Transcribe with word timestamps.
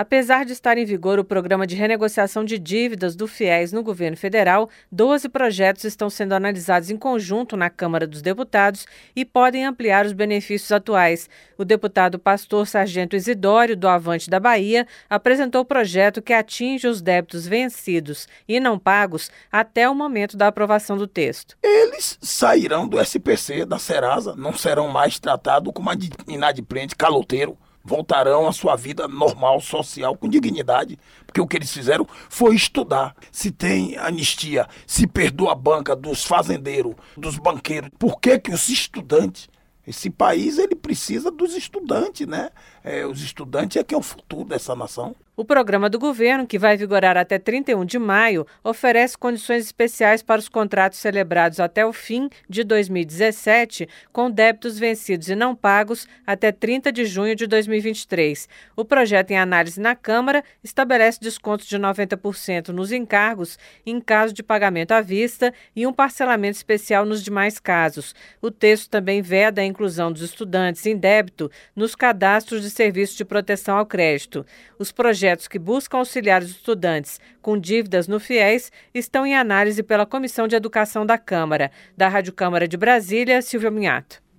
Apesar 0.00 0.46
de 0.46 0.54
estar 0.54 0.78
em 0.78 0.84
vigor 0.86 1.18
o 1.18 1.24
programa 1.24 1.66
de 1.66 1.76
renegociação 1.76 2.42
de 2.42 2.58
dívidas 2.58 3.14
do 3.14 3.26
FIES 3.28 3.70
no 3.70 3.82
governo 3.82 4.16
federal, 4.16 4.70
12 4.90 5.28
projetos 5.28 5.84
estão 5.84 6.08
sendo 6.08 6.32
analisados 6.32 6.88
em 6.88 6.96
conjunto 6.96 7.54
na 7.54 7.68
Câmara 7.68 8.06
dos 8.06 8.22
Deputados 8.22 8.86
e 9.14 9.26
podem 9.26 9.66
ampliar 9.66 10.06
os 10.06 10.14
benefícios 10.14 10.72
atuais. 10.72 11.28
O 11.58 11.66
deputado 11.66 12.18
Pastor 12.18 12.66
Sargento 12.66 13.14
Isidório, 13.14 13.76
do 13.76 13.86
Avante 13.86 14.30
da 14.30 14.40
Bahia, 14.40 14.86
apresentou 15.10 15.60
o 15.60 15.66
projeto 15.66 16.22
que 16.22 16.32
atinge 16.32 16.88
os 16.88 17.02
débitos 17.02 17.46
vencidos 17.46 18.26
e 18.48 18.58
não 18.58 18.78
pagos 18.78 19.30
até 19.52 19.86
o 19.86 19.94
momento 19.94 20.34
da 20.34 20.46
aprovação 20.46 20.96
do 20.96 21.06
texto. 21.06 21.58
Eles 21.62 22.16
sairão 22.22 22.88
do 22.88 22.98
SPC, 22.98 23.66
da 23.66 23.78
Serasa, 23.78 24.34
não 24.34 24.54
serão 24.54 24.88
mais 24.88 25.18
tratados 25.18 25.70
como 25.74 25.90
inadimplente, 26.26 26.96
caloteiro 26.96 27.58
voltarão 27.84 28.46
à 28.46 28.52
sua 28.52 28.76
vida 28.76 29.08
normal, 29.08 29.60
social, 29.60 30.16
com 30.16 30.28
dignidade, 30.28 30.98
porque 31.26 31.40
o 31.40 31.46
que 31.46 31.56
eles 31.56 31.72
fizeram 31.72 32.06
foi 32.28 32.54
estudar. 32.54 33.14
Se 33.32 33.50
tem 33.50 33.96
anistia, 33.96 34.68
se 34.86 35.06
perdoa 35.06 35.52
a 35.52 35.54
banca 35.54 35.96
dos 35.96 36.24
fazendeiros, 36.24 36.94
dos 37.16 37.38
banqueiros, 37.38 37.90
por 37.98 38.20
que, 38.20 38.38
que 38.38 38.52
os 38.52 38.68
estudantes 38.68 39.48
esse 39.86 40.10
país 40.10 40.58
ele 40.58 40.76
precisa 40.76 41.30
dos 41.30 41.56
estudantes, 41.56 42.26
né? 42.26 42.50
É, 42.84 43.04
os 43.04 43.22
estudantes 43.22 43.76
é 43.76 43.82
que 43.82 43.94
é 43.94 43.98
o 43.98 44.02
futuro 44.02 44.44
dessa 44.44 44.76
nação. 44.76 45.16
O 45.40 45.44
programa 45.50 45.88
do 45.88 45.98
governo, 45.98 46.46
que 46.46 46.58
vai 46.58 46.76
vigorar 46.76 47.16
até 47.16 47.38
31 47.38 47.86
de 47.86 47.98
maio, 47.98 48.46
oferece 48.62 49.16
condições 49.16 49.64
especiais 49.64 50.22
para 50.22 50.38
os 50.38 50.50
contratos 50.50 50.98
celebrados 50.98 51.58
até 51.58 51.82
o 51.86 51.94
fim 51.94 52.28
de 52.46 52.62
2017, 52.62 53.88
com 54.12 54.30
débitos 54.30 54.78
vencidos 54.78 55.30
e 55.30 55.34
não 55.34 55.56
pagos 55.56 56.06
até 56.26 56.52
30 56.52 56.92
de 56.92 57.06
junho 57.06 57.34
de 57.34 57.46
2023. 57.46 58.50
O 58.76 58.84
projeto 58.84 59.30
em 59.30 59.38
análise 59.38 59.80
na 59.80 59.96
Câmara 59.96 60.44
estabelece 60.62 61.18
descontos 61.18 61.66
de 61.66 61.78
90% 61.78 62.68
nos 62.68 62.92
encargos 62.92 63.58
em 63.86 63.98
caso 63.98 64.34
de 64.34 64.42
pagamento 64.42 64.92
à 64.92 65.00
vista 65.00 65.54
e 65.74 65.86
um 65.86 65.92
parcelamento 65.94 66.58
especial 66.58 67.06
nos 67.06 67.22
demais 67.22 67.58
casos. 67.58 68.14
O 68.42 68.50
texto 68.50 68.90
também 68.90 69.22
veda 69.22 69.62
a 69.62 69.64
inclusão 69.64 70.12
dos 70.12 70.20
estudantes 70.20 70.84
em 70.84 70.98
débito 70.98 71.50
nos 71.74 71.94
cadastros 71.94 72.60
de 72.60 72.68
serviços 72.68 73.16
de 73.16 73.24
proteção 73.24 73.78
ao 73.78 73.86
crédito. 73.86 74.44
Os 74.78 74.92
projetos 74.92 75.29
projetos 75.30 75.48
que 75.48 75.58
buscam 75.58 75.98
auxiliar 75.98 76.42
os 76.42 76.50
estudantes 76.50 77.20
com 77.40 77.56
dívidas 77.56 78.08
no 78.08 78.18
FIES 78.18 78.72
estão 78.92 79.24
em 79.24 79.36
análise 79.36 79.82
pela 79.82 80.06
Comissão 80.06 80.48
de 80.48 80.56
Educação 80.56 81.06
da 81.06 81.16
Câmara. 81.16 81.70
Da 81.96 82.08
Rádio 82.08 82.32
Câmara 82.32 82.66
de 82.66 82.76
Brasília, 82.76 83.40
Silvia 83.40 83.70
Minhato. 83.70 84.29